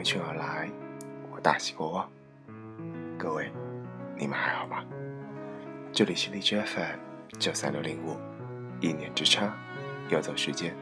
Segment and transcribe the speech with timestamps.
[0.00, 0.66] 闻讯而来，
[1.30, 2.10] 我大喜过望。
[3.18, 3.52] 各位，
[4.16, 4.82] 你们还好吗？
[5.92, 6.98] 这里是荔枝 FM
[7.38, 8.16] 九三六零五，
[8.80, 9.54] 一念之差，
[10.08, 10.74] 游走时间，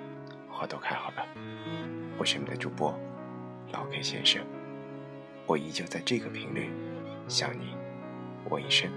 [0.48, 1.26] 花都开好了。
[2.16, 2.96] 我是你们的主播
[3.72, 4.40] 老 K 先生，
[5.46, 6.70] 我依旧在这个频率
[7.26, 7.76] 向你
[8.48, 8.88] 问一声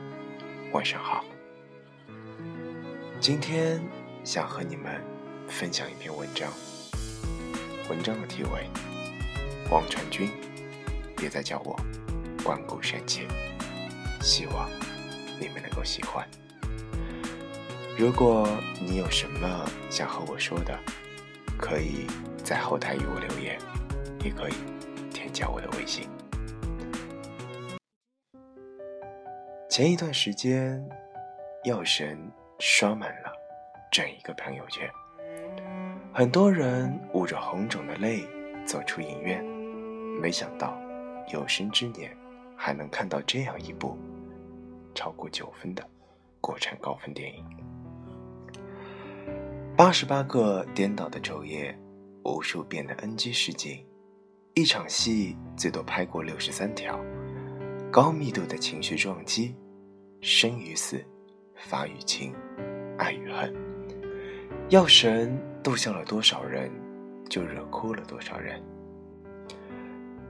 [0.71, 1.25] 晚上好。
[3.19, 3.81] 今天
[4.23, 5.01] 想和你们
[5.47, 6.47] 分享一篇文章，
[7.89, 8.69] 文章的题为
[9.71, 10.27] 《王传君》，
[11.15, 11.79] 别再叫我
[12.43, 13.25] 关谷神奇，
[14.21, 14.69] 希望
[15.39, 16.27] 你们能够喜欢。
[17.97, 18.47] 如果
[18.79, 20.77] 你有什么想和我说的，
[21.57, 22.05] 可以
[22.43, 23.57] 在后台与我留言，
[24.23, 24.53] 也可以
[25.11, 26.07] 添加我的微信。
[29.69, 30.87] 前一段时间，
[31.63, 32.19] 药神。
[32.63, 33.33] 刷满了
[33.91, 34.87] 整一个朋友圈，
[36.13, 38.23] 很多人捂着红肿的泪
[38.67, 39.43] 走出影院，
[40.21, 40.79] 没想到
[41.33, 42.15] 有生之年
[42.55, 43.97] 还能看到这样一部
[44.93, 45.83] 超过九分的
[46.39, 47.43] 国产高分电影。
[49.75, 51.75] 八十八个颠倒的昼夜，
[52.23, 53.83] 无数遍的 NG 试镜，
[54.53, 56.99] 一场戏最多拍过六十三条，
[57.91, 59.55] 高密度的情绪撞击，
[60.21, 61.03] 生与死。
[61.69, 62.33] 发与情，
[62.97, 63.53] 爱与恨，
[64.69, 66.71] 药神逗笑了多少人，
[67.29, 68.59] 就惹哭了多少人。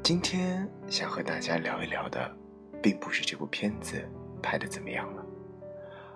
[0.04, 2.36] 今天想和大家聊一聊的，
[2.82, 4.04] 并不是这部片子
[4.42, 5.24] 拍的怎么样了，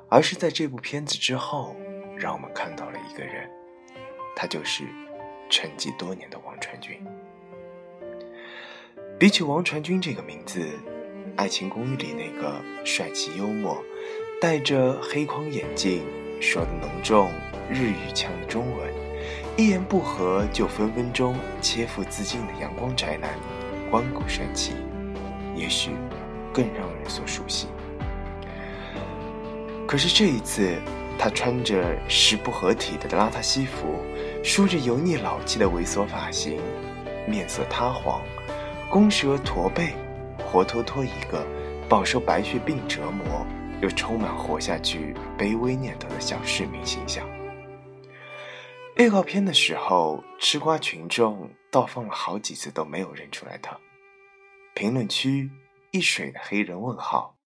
[0.09, 1.75] 而是在这部片子之后，
[2.17, 3.47] 让我们看到了一个人，
[4.36, 4.83] 他就是
[5.52, 7.00] 沉寂多年的王传君。
[9.19, 10.61] 比起王传君这个名字，
[11.36, 13.81] 《爱情公寓》里那个帅气幽默。
[14.41, 16.03] 戴着黑框眼镜，
[16.41, 17.31] 说的浓重
[17.69, 18.94] 日语腔的中文，
[19.56, 23.29] 一言不合就分分钟切腹自尽的阳光宅男，
[23.90, 24.73] 关谷神奇，
[25.56, 25.91] 也许
[26.53, 27.68] 更让人所熟悉。
[29.88, 30.75] 可是这一次，
[31.18, 34.00] 他穿着十不合体的邋遢西服，
[34.44, 36.59] 梳着油腻老气的猥琐发型，
[37.28, 38.22] 面色塌黄，
[38.90, 39.94] 弓蛇驼背，
[40.38, 41.45] 活脱脱一个
[41.88, 43.45] 饱受白血病折磨。
[43.81, 47.28] 又充满活下去卑微念头的小市民形象。
[48.97, 53.78] 预告片的时候，吃瓜群众倒放了好几次都没有认出来他，
[54.73, 55.51] 评论区
[55.91, 57.38] 一水的黑人问号：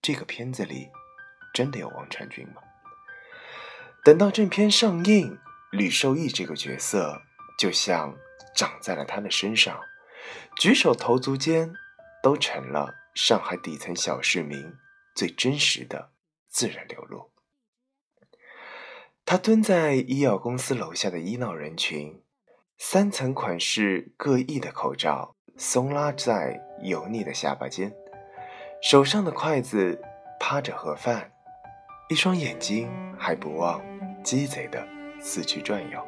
[0.00, 0.88] 这个片子里
[1.52, 2.62] 真的有王传君吗？
[4.04, 5.38] 等到正片上映，
[5.70, 7.20] 吕受益这个角色
[7.58, 8.16] 就像
[8.54, 9.78] 长在了他的身上，
[10.58, 11.70] 举手投足间
[12.22, 14.74] 都成了上海底层小市民。
[15.14, 16.12] 最真实的
[16.48, 17.32] 自然流露。
[19.28, 22.22] 他蹲在医药公司楼下的医闹人群，
[22.78, 27.92] 三层款式各异的口罩松拉在油腻的下巴尖，
[28.80, 30.00] 手上的筷子
[30.38, 31.28] 趴着盒饭，
[32.08, 32.88] 一双眼睛
[33.18, 33.82] 还不忘
[34.22, 34.86] 鸡贼的
[35.18, 36.00] 四处转悠。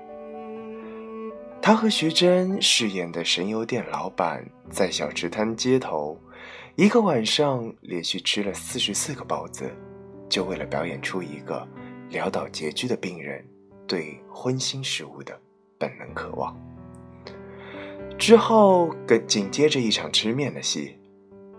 [1.61, 6.17] 他和徐峥饰演的神油店老板在小吃摊街头。
[6.77, 9.69] 一个晚上连续吃了四十四个包子，
[10.29, 11.67] 就为了表演出一个
[12.11, 13.45] 潦倒拮据的病人
[13.87, 15.39] 对荤腥食物的
[15.79, 16.57] 本能渴望。
[18.19, 20.99] 之后跟紧接着一场吃面的戏，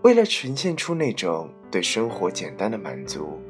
[0.02, 3.40] 为了呈现出那种对生活简单的满足，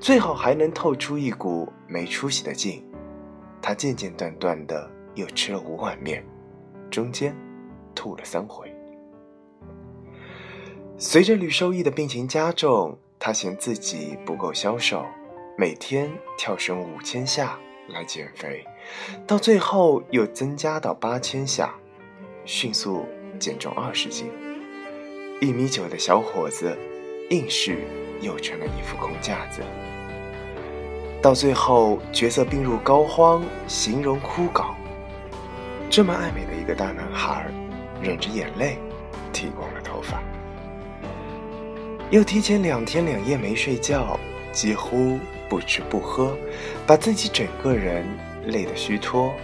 [0.00, 2.84] 最好还能透出一股没出息的劲，
[3.62, 6.24] 他间间断断的又吃了五碗面，
[6.90, 7.36] 中间
[7.94, 8.72] 吐了三回。
[10.98, 15.04] 随着吕受益的病情加重，他嫌自己不够消瘦，
[15.58, 17.58] 每天跳绳五千下
[17.88, 18.62] 来减肥，
[19.26, 21.74] 到最后又增加到八千下，
[22.44, 23.06] 迅速
[23.38, 24.30] 减重二十斤。
[25.40, 26.76] 一米九的小伙子，
[27.30, 27.78] 硬是
[28.20, 29.62] 又成了一副空架子。
[31.22, 34.74] 到最后角色病入膏肓，形容枯槁。
[35.88, 37.46] 这么爱美的一个大男孩，
[38.02, 38.76] 忍着眼泪，
[39.32, 40.22] 剃光了头发。
[42.10, 44.20] 又提前两天两夜没睡觉，
[44.52, 45.18] 几乎
[45.48, 46.36] 不吃不喝，
[46.86, 48.06] 把自己整个人
[48.46, 49.34] 累得虚脱，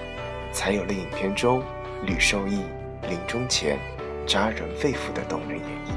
[0.53, 1.63] 才有了影片中
[2.05, 2.63] 吕受益
[3.09, 3.79] 临终前
[4.27, 5.93] 扎人肺腑的动人演绎。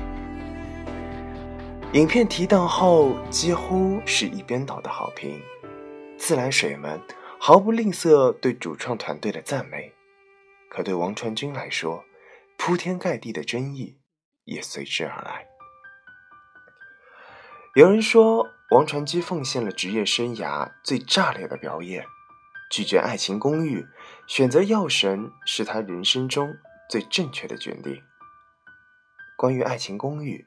[1.93, 5.41] 影片提档后，几乎是一边倒的好评，
[6.17, 7.01] 自来水们
[7.39, 9.93] 毫不吝啬对主创团队的赞美，
[10.69, 12.03] 可对王传君来说，
[12.57, 13.97] 铺天盖地的争议
[14.43, 15.45] 也随之而来。
[17.75, 22.03] 有人说，王传君奉献了职业生涯最炸裂的表演，
[22.71, 23.81] 拒绝《爱情公寓》，
[24.27, 26.57] 选择《药神》是他人生中
[26.89, 28.01] 最正确的决定。
[29.37, 30.39] 关于《爱情公寓》，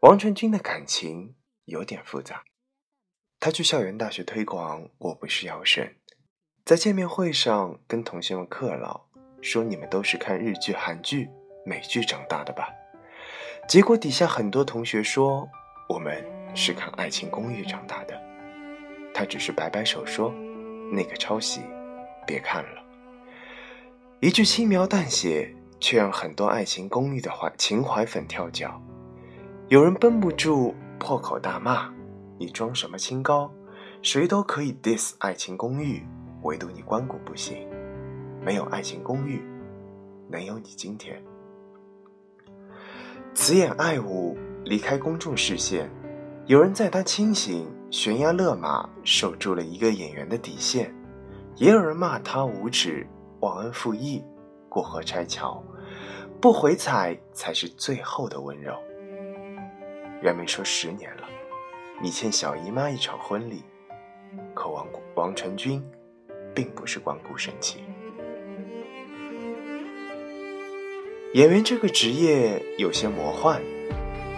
[0.00, 1.34] 王传君的感情
[1.66, 2.44] 有点复杂。
[3.38, 5.84] 他去校园大学推广《我不是药神》，
[6.64, 9.06] 在见面会上跟同学们客唠，
[9.42, 11.28] 说你们都是看日剧、韩剧、
[11.66, 12.70] 美剧长大的吧？
[13.68, 15.46] 结果底下很多同学说
[15.90, 16.24] 我们
[16.54, 18.20] 是看《爱情公寓》长大的。
[19.12, 20.32] 他只是摆摆手说
[20.92, 21.60] ：“那个抄袭，
[22.26, 22.82] 别看了。”
[24.20, 28.80] 一句轻描淡写，却让很多《爱情公寓》的怀情怀粉跳脚。
[29.68, 31.92] 有人绷不住破口大骂。
[32.38, 33.50] 你装什么清高？
[34.02, 35.98] 谁都可以 diss《爱情公寓》，
[36.42, 37.68] 唯独你关谷不行。
[38.42, 39.36] 没有《爱情公寓》，
[40.30, 41.22] 能有你今天？
[43.34, 45.90] 此演爱舞离开公众视线，
[46.50, 50.86] 有人在他清醒悬崖勒马，守住了一个演员的底线；
[51.54, 53.06] 也有人骂他无耻
[53.38, 54.20] 忘恩负义，
[54.68, 55.62] 过河拆桥，
[56.40, 58.74] 不回踩才是最后的温柔。
[60.20, 61.22] 人们说十年了。
[62.02, 63.62] 你欠小姨妈一场婚礼，
[64.52, 65.80] 可王王传君
[66.52, 67.84] 并不是光顾生气。
[71.34, 73.62] 演员这个职业有些魔幻，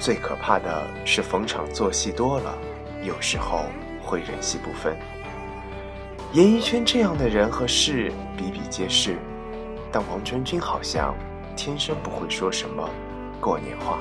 [0.02, 2.58] 最可怕的是逢场作戏多了，
[3.04, 3.66] 有时候
[4.02, 4.96] 会人戏不分。
[6.32, 9.16] 演艺圈这样的人和事比比皆是，
[9.92, 11.14] 但王传君好像
[11.54, 12.90] 天生不会说什么
[13.40, 14.00] 过年话。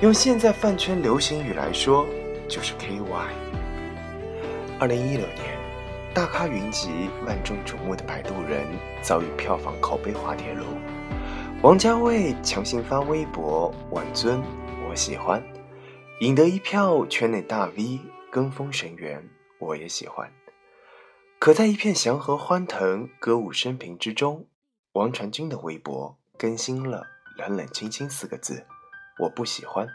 [0.00, 2.04] 用现在饭圈流行语来说。
[2.48, 3.28] 就是 K Y。
[4.80, 5.58] 二零一六年，
[6.14, 6.88] 大咖云集、
[7.26, 8.62] 万众瞩目的《摆渡人》
[9.02, 10.64] 遭遇票房口碑滑铁卢。
[11.60, 14.42] 王家卫强行发微博：“挽尊，
[14.88, 15.42] 我喜欢”，
[16.20, 18.00] 引得一票圈内大 V
[18.30, 19.28] 跟风神援
[19.60, 20.32] ：“我也喜欢”。
[21.38, 24.48] 可在一片祥和欢腾、歌舞升平之中，
[24.92, 27.06] 王传君的微博更新了
[27.36, 28.66] “冷冷清清”四个字
[29.20, 29.88] ：“我不喜欢”，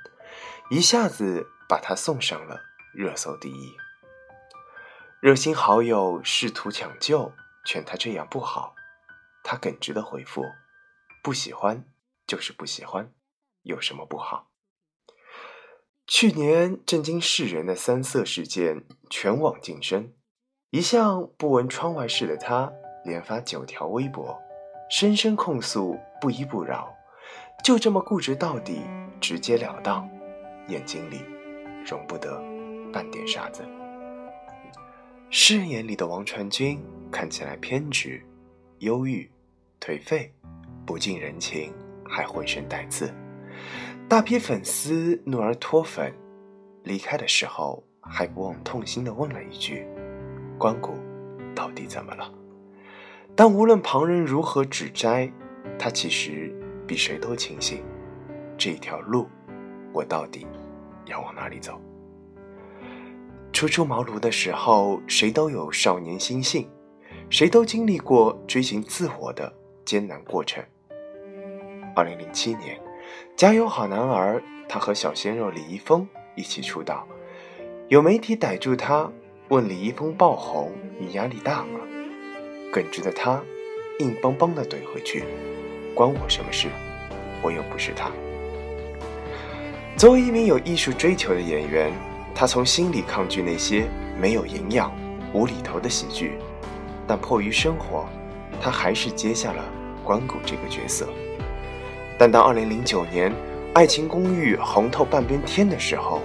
[0.70, 1.50] 一下子。
[1.66, 2.62] 把他送上了
[2.94, 3.76] 热搜第一。
[5.22, 7.32] 热心好友试图抢救，
[7.66, 8.76] 劝他这样不好。
[9.44, 10.44] 他耿直的回复
[11.24, 11.86] ：“不喜欢
[12.28, 13.12] 就是不喜欢，
[13.64, 14.52] 有什么不好？”
[16.16, 20.14] 去年震惊世人的三色事件全网晋升，
[20.70, 22.72] 一向不闻窗外事的他，
[23.04, 24.40] 连发九条微博，
[24.92, 26.94] 声声控诉，不依不饶，
[27.64, 28.82] 就这么固执到底，
[29.20, 30.08] 直截了当，
[30.68, 31.20] 眼睛里。
[31.84, 32.40] 容不得
[32.94, 33.66] 半点傻子。
[35.32, 36.80] 世人眼里的王传君
[37.12, 38.24] 看起来偏执、
[38.78, 39.28] 忧郁、
[39.82, 40.32] 颓废，
[40.86, 41.74] 不近人情，
[42.06, 43.12] 还浑身带刺。
[44.14, 46.14] 大批粉丝怒而脱粉，
[46.84, 49.88] 离开的时候还不忘痛心地问了一句
[50.56, 50.94] ：“关谷
[51.56, 52.32] 到底怎么了？”
[53.36, 55.34] 但无论旁人如何指摘，
[55.80, 56.54] 他其实
[56.86, 57.84] 比谁都清醒。
[58.56, 59.28] 这条路，
[59.92, 60.46] 我到底。
[61.08, 61.82] 要往哪里走？
[63.52, 66.70] 初出茅庐的时候，谁都有少年心性，
[67.32, 69.52] 谁都经历过追寻自我的
[69.84, 70.64] 艰难过程。
[71.96, 72.78] 二零零七年，
[73.36, 77.08] 《加油好男儿》，他和小鲜肉李易峰一起出道。
[77.90, 79.12] 有媒体逮住他，
[79.50, 81.80] 问李易峰爆红，你压力大吗？
[82.72, 83.42] 耿直的他，
[84.00, 85.24] 硬邦邦的怼回去
[85.94, 86.70] ：“关我什么事？
[87.42, 88.10] 我又不是他。”
[89.96, 91.94] 作为一名有艺术追求的演员，
[92.34, 93.88] 他从心里抗拒那些
[94.20, 94.92] 没有营养、
[95.34, 96.34] 无厘头的喜剧，
[97.08, 98.10] 但迫于生活，
[98.60, 99.64] 他还是接下了
[100.04, 101.08] 关谷这个角色。
[102.26, 103.30] 但当2009年
[103.76, 106.22] 《爱情公寓》红透半边天的时候，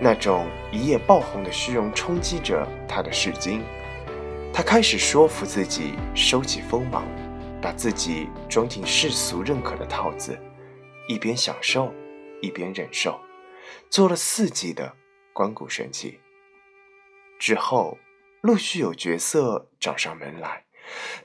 [0.00, 3.62] 那种一夜爆红的虚荣冲击着他的视经，
[4.52, 7.04] 他开始说服自己收起锋芒，
[7.62, 10.36] 把自己装进世俗认可的套子，
[11.08, 11.94] 一边享受。
[12.42, 13.20] 一边忍受，
[13.88, 14.92] 做了四季的
[15.32, 16.18] 关谷神器。
[17.38, 17.96] 之后，
[18.40, 20.64] 陆续有角色找上门来，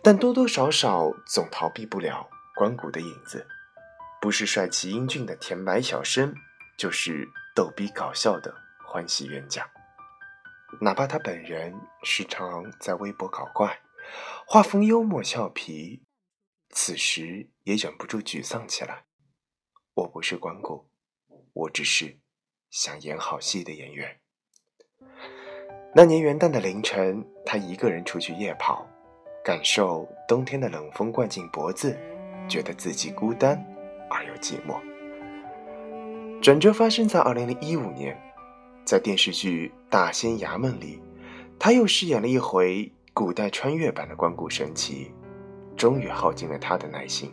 [0.03, 3.48] 但多多少少总逃避不了关谷的影子。
[4.23, 6.33] 不是帅气英俊的甜白小生，
[6.77, 8.55] 就是逗逼搞笑的
[8.87, 9.69] 欢喜冤家。
[10.79, 13.81] 哪怕他本人时常在微博搞怪，
[14.47, 16.05] 画风幽默俏皮，
[16.69, 19.03] 此时也忍不住沮丧起来。
[19.93, 20.89] 我不是关谷。
[21.51, 22.17] 我只是
[22.69, 24.21] 想演好戏的演员。
[25.93, 28.87] 那年元旦的凌晨，他一个人出去夜跑，
[29.43, 31.99] 感受冬天的冷风灌进脖子，
[32.47, 33.61] 觉得自己孤单
[34.13, 34.79] 而又寂寞。
[36.41, 38.15] 转折发生在二零零一五年，
[38.86, 41.01] 在电视剧《大仙衙门》里，
[41.58, 45.12] 他又饰演了一回古代穿越版的关谷神奇，
[45.75, 47.32] 终于耗尽了他的耐心。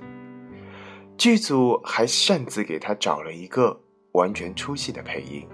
[1.19, 3.79] 剧组还擅自给他找了一个
[4.13, 5.47] 完全出戏的配音。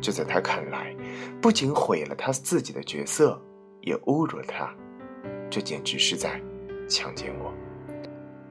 [0.00, 0.94] 这在他看来，
[1.40, 3.40] 不仅毁了他自己的角色，
[3.82, 4.74] 也侮辱了他。
[5.48, 6.40] 这简直是在
[6.88, 7.54] 强奸我。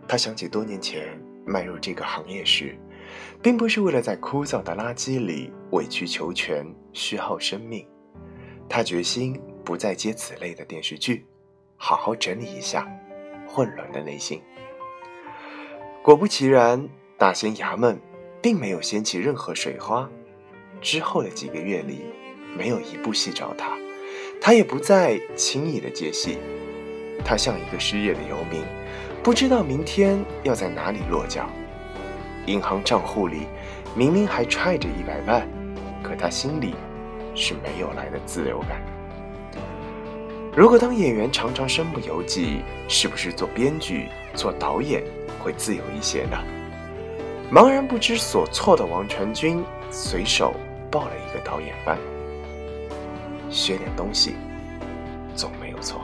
[0.07, 2.77] 他想起多年前迈入这个行业时，
[3.41, 7.85] 并不是为了在枯燥的垃圾里委曲求全、虚耗生命。
[8.69, 11.25] 他决心不再接此类的电视剧，
[11.75, 12.87] 好好整理一下
[13.47, 14.41] 混乱的内心。
[16.03, 17.99] 果不其然，大仙衙门
[18.41, 20.09] 并没有掀起任何水花。
[20.81, 22.01] 之后的几个月里，
[22.57, 23.77] 没有一部戏找他，
[24.41, 26.37] 他也不再轻易的接戏。
[27.23, 28.63] 他像一个失业的游民，
[29.23, 31.47] 不知道明天要在哪里落脚。
[32.47, 33.45] 银行账户里
[33.95, 35.47] 明明还揣着一百万，
[36.01, 36.73] 可他心里
[37.35, 38.81] 是没有来的自由感。
[40.55, 45.03] 如果当演员常常身不由己，是不是做编剧、做导演
[45.39, 46.37] 会自由一些呢？
[47.51, 50.55] 茫然不知所措的王传君随手
[50.89, 51.95] 报了一个导演班，
[53.51, 54.35] 学点东西
[55.35, 56.01] 总没有错。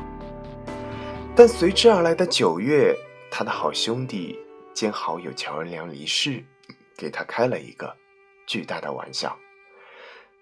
[1.36, 2.96] 但随之而来的九月，
[3.30, 4.40] 他的好兄弟
[4.74, 6.44] 兼好友乔恩良离世，
[6.98, 7.96] 给他开了一个
[8.48, 9.38] 巨大的玩笑。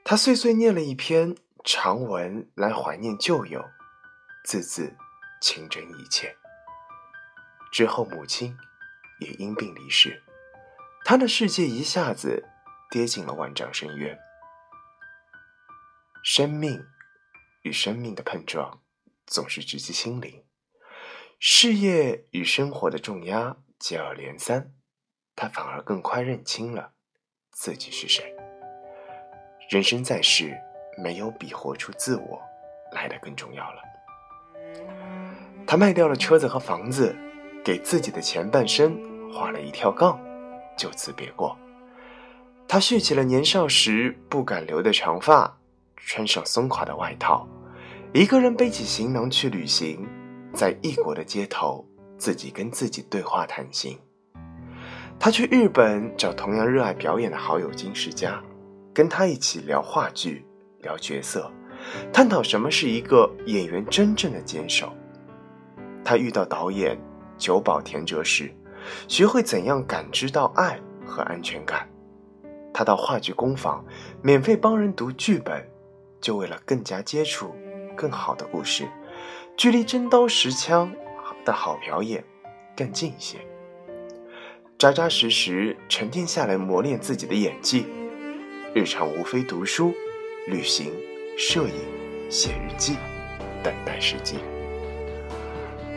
[0.04, 3.64] 他碎碎念了一篇长文来怀念旧友，
[4.44, 4.96] 字字
[5.42, 6.38] 情真意切。
[7.72, 8.56] 之后，母亲
[9.20, 10.24] 也因病离世，
[11.04, 12.48] 他的世界一下子
[12.92, 14.18] 跌进了万丈深渊。
[16.24, 16.86] 生命
[17.64, 18.80] 与生命的碰撞，
[19.26, 20.45] 总是直击心灵。
[21.48, 24.72] 事业与生活的重压接二连三，
[25.36, 26.94] 他反而更快认清了
[27.52, 28.36] 自己是谁。
[29.70, 30.58] 人生在世，
[30.98, 32.42] 没有比活出自我
[32.94, 33.78] 来的更重要了。
[35.68, 37.16] 他卖掉了车子和房子，
[37.64, 39.00] 给自己的前半生
[39.32, 40.20] 画了一条杠，
[40.76, 41.56] 就此别过。
[42.68, 45.60] 他蓄起了年少时不敢留的长发，
[45.96, 47.48] 穿上松垮的外套，
[48.16, 50.10] 一个人背起行囊去旅行。
[50.56, 51.86] 在异国的街头，
[52.18, 53.98] 自己跟自己对话谈心。
[55.20, 58.42] 他去日本找同样热爱表演的好友金世佳，
[58.94, 60.46] 跟他一起聊话剧、
[60.80, 61.52] 聊角色，
[62.12, 64.92] 探讨什么是一个演员真正的坚守。
[66.04, 66.98] 他遇到导演
[67.38, 68.54] 久保田哲时，
[69.08, 71.88] 学会怎样感知到爱和安全感。
[72.74, 73.84] 他到话剧工坊
[74.22, 75.66] 免费帮人读剧本，
[76.20, 77.56] 就为了更加接触
[77.96, 78.86] 更好的故事。
[79.58, 80.92] 距离真刀实枪
[81.46, 82.22] 的好表演
[82.76, 83.38] 更近一些，
[84.78, 87.86] 扎扎实实沉淀下来磨练自己的演技。
[88.74, 89.94] 日常无非读书、
[90.48, 90.92] 旅行、
[91.38, 92.98] 摄影、写日记，
[93.64, 94.40] 等待时机。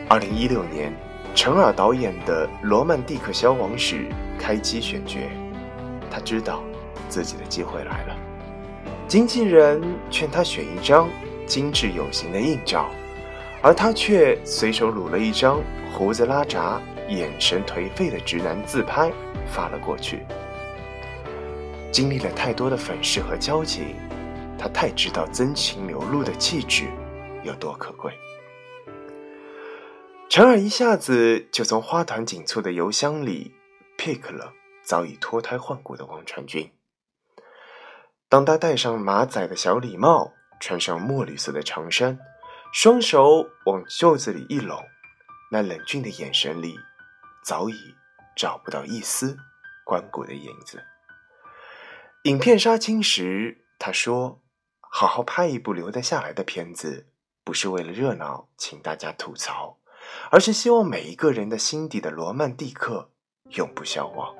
[0.07, 0.93] 二零一六年，
[1.35, 3.95] 陈耳导演的《罗曼蒂克消亡史》
[4.39, 5.19] 开机选角，
[6.09, 6.63] 他知道
[7.09, 8.15] 自己的机会来了。
[9.05, 11.09] 经纪人劝他选一张
[11.45, 12.89] 精致有型的硬照。
[13.61, 15.61] 而他却随手撸了一张
[15.91, 19.11] 胡子拉碴、眼神颓废的直男自拍
[19.45, 20.25] 发了过去。
[21.91, 23.95] 经历了太多的粉饰和交情，
[24.57, 26.87] 他太知道真情流露的气质
[27.43, 28.13] 有多可贵。
[30.29, 33.55] 陈耳一下子就从花团锦簇的邮箱里
[33.97, 36.71] pick 了早已脱胎换骨的王传君。
[38.29, 42.19] 当他戴上马仔的小礼帽，穿上墨绿色的长衫。
[42.71, 44.79] 双手往袖子里一拢，
[45.51, 46.77] 那冷峻的眼神里，
[47.43, 47.95] 早已
[48.35, 49.35] 找不到一丝
[49.83, 50.83] 关谷的影子。
[52.23, 54.43] 影片杀青时，他说
[54.79, 57.09] ：“好好拍一部留得下来的片子，
[57.43, 59.79] 不是为了热闹，请大家吐槽，
[60.29, 63.09] 而是希望每一个人的心底的罗曼蒂克
[63.55, 64.35] 永不消亡。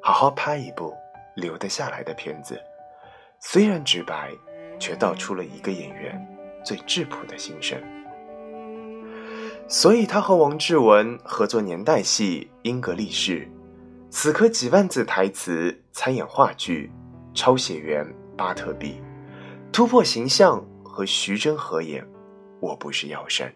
[0.00, 0.94] 好好拍一部
[1.34, 2.62] 留得下来的片子，
[3.40, 4.30] 虽然直白，
[4.78, 6.24] 却道出了一个演员。”
[6.66, 7.80] 最质朴的心声，
[9.68, 13.42] 所以他和王志文合作年代戏《英格力士》，
[14.10, 16.90] 死磕几万字台词，参演话剧
[17.38, 18.04] 《抄写员
[18.36, 18.94] 巴特比》，
[19.72, 22.02] 突破形象和徐峥合演
[22.58, 23.46] 《我不是药神》。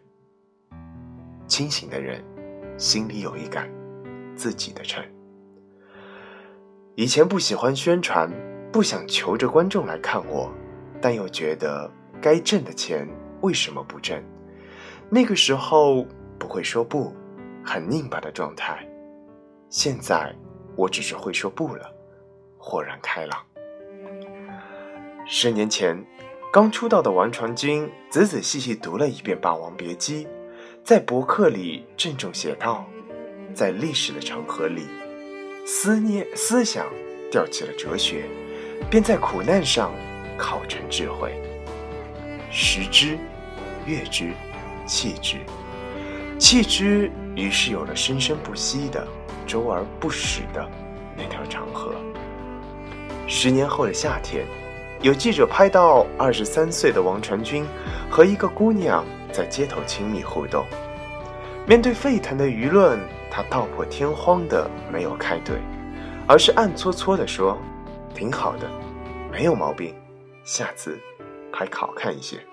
[1.48, 2.22] 清醒的人
[2.78, 3.68] 心里有一杆
[4.36, 5.04] 自己的秤。
[6.94, 8.30] 以前不喜欢宣传，
[8.70, 10.48] 不想求着观众来看我，
[11.02, 11.90] 但又觉得。
[12.20, 13.08] 该挣的钱
[13.40, 14.22] 为什么不挣？
[15.08, 16.06] 那个时候
[16.38, 17.14] 不会说不，
[17.64, 18.86] 很拧巴的状态。
[19.68, 20.34] 现在
[20.76, 21.90] 我只是会说不了，
[22.58, 23.38] 豁然开朗。
[25.26, 26.04] 十年前
[26.52, 30.24] 刚出道的王传君仔仔细细读了一遍《霸王别姬》，
[30.84, 32.84] 在博客里郑重写道
[33.54, 34.86] ：“在历史的长河里，
[35.66, 36.86] 思念思想
[37.30, 38.24] 吊起了哲学，
[38.90, 39.92] 便在苦难上
[40.36, 41.40] 考成智慧。
[42.50, 43.16] 食之，
[43.86, 44.32] 悦之，
[44.84, 45.36] 弃之，
[46.36, 49.06] 弃之，于是有了生生不息的、
[49.46, 50.68] 周而不始的
[51.16, 51.94] 那条长河。
[53.28, 54.44] 十年后的夏天，
[55.00, 57.64] 有记者拍到二十三岁的王传君
[58.10, 60.66] 和一个姑娘在街头亲密互动。
[61.68, 62.98] 面对沸腾的舆论，
[63.30, 65.52] 他道破天荒的没有开怼，
[66.26, 67.56] 而是暗搓搓的说
[68.12, 68.68] ：“挺好的，
[69.30, 69.94] 没有毛病，
[70.42, 70.98] 下次
[71.52, 72.46] 还好看一些。”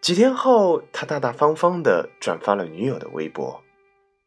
[0.00, 3.62] 几天后，他大大方方的转发了女友的微博，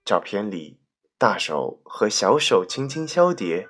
[0.05, 0.79] 照片里
[1.17, 3.67] 大手和小手轻轻交叠，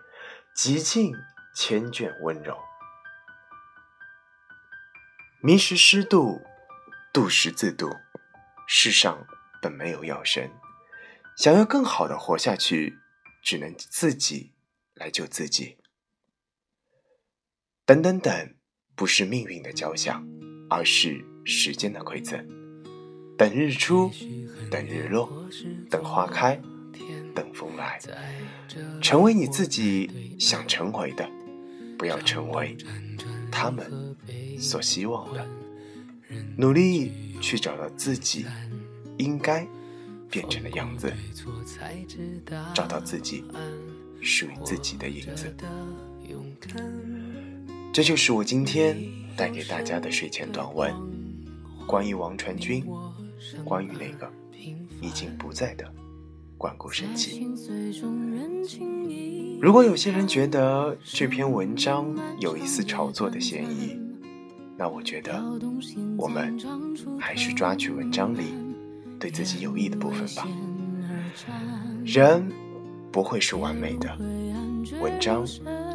[0.55, 1.13] 极尽
[1.55, 2.57] 千卷温柔。
[5.41, 6.41] 迷失湿度，
[7.13, 7.89] 度时自度，
[8.67, 9.25] 世上。
[9.61, 10.51] 本没有药神，
[11.37, 12.99] 想要更好的活下去，
[13.41, 14.51] 只能自己
[14.93, 15.77] 来救自己。
[17.85, 18.55] 等等等，
[18.95, 20.25] 不是命运的交响，
[20.69, 22.43] 而是时间的馈赠。
[23.38, 24.12] 等日出，
[24.69, 25.31] 等日落，
[25.89, 26.59] 等花开，
[27.33, 28.00] 等风来。
[29.01, 31.29] 成为你自己想成为的，
[31.97, 32.77] 不要成为
[33.51, 34.15] 他们
[34.59, 35.47] 所希望的。
[36.57, 38.45] 努力去找到自己。
[39.19, 39.65] 应该
[40.27, 41.13] 变成的样子，
[42.73, 43.43] 找到自己
[44.23, 45.55] 属于自己的影子。
[47.93, 48.97] 这就是我今天
[49.38, 50.91] 带给大家的睡前短文，
[51.85, 52.83] 关于王传君，
[53.63, 54.27] 关于那个
[55.00, 55.85] 已经不在的
[56.57, 57.47] 关谷神奇。
[59.62, 63.95] 如果有些人觉得这篇文章有一丝炒作的嫌疑，
[64.75, 65.39] 那我觉得
[66.17, 66.58] 我们
[67.19, 68.56] 还是抓取文章里。
[69.19, 70.45] 对自己有益的部分吧。
[72.03, 72.51] 人
[73.10, 74.17] 不会是完美的，
[74.99, 75.45] 文章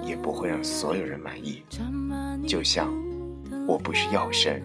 [0.09, 1.63] 也不会让所有人满意。
[2.47, 2.89] 就像
[3.67, 4.63] 我不是药神，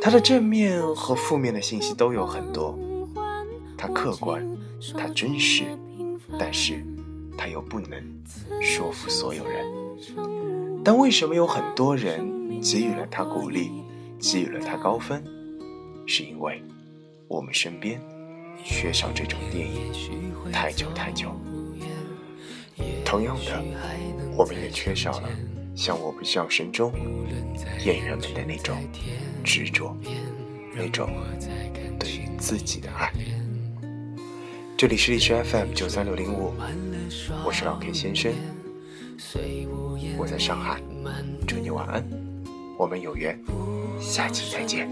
[0.00, 2.78] 它的正面和负面的信息都有很多。
[3.76, 4.46] 它客观，
[4.96, 5.64] 它真实，
[6.38, 6.84] 但是
[7.36, 8.02] 它又不能
[8.62, 9.66] 说服所有人。
[10.84, 13.70] 但为什么有很多人给予了他鼓励，
[14.18, 15.22] 给予了他高分？
[16.06, 16.62] 是因为。
[17.28, 18.00] 我们身边
[18.64, 19.92] 缺少这种电影
[20.50, 21.30] 太久太久。
[23.10, 23.60] 同样的，
[24.36, 25.28] 我们也缺少了
[25.74, 26.92] 像我们笑声中
[27.84, 28.76] 演员们的那种
[29.42, 29.96] 执着，
[30.76, 31.10] 那种
[31.98, 33.12] 对于自己的爱。
[34.76, 36.54] 这里是荔枝 FM 九三六零五，
[37.44, 38.32] 我是老 K 先生，
[40.16, 40.80] 我在上海，
[41.48, 42.08] 祝你晚安，
[42.78, 43.36] 我们有缘，
[43.98, 44.88] 下期再见。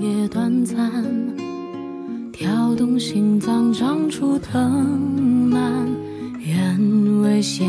[0.00, 0.76] 也短暂，
[2.32, 5.86] 跳动心脏长出藤蔓，
[6.40, 7.68] 愿为险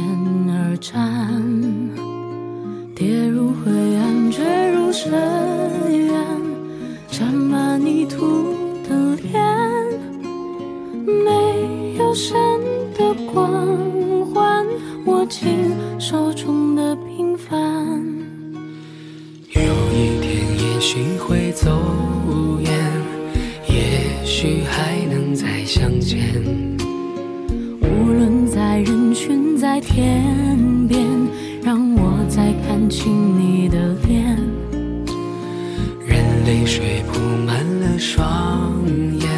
[0.49, 1.43] 而战，
[2.95, 5.11] 跌入灰暗，坠入深
[5.91, 6.13] 渊，
[7.09, 8.53] 沾满泥土
[8.87, 9.41] 的脸，
[11.05, 12.35] 没有神
[29.87, 31.01] 天边，
[31.63, 34.37] 让我再看清你的脸。
[36.05, 38.73] 任泪水铺满了双
[39.19, 39.29] 眼，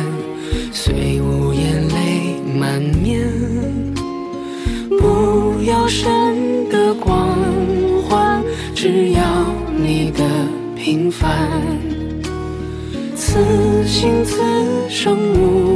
[0.73, 3.29] 虽无言泪满面。
[4.89, 7.37] 不要神的光
[8.07, 9.21] 环，只要
[9.77, 10.23] 你的
[10.75, 11.47] 平凡。
[13.15, 13.37] 此
[13.85, 14.41] 心此
[14.89, 15.68] 生无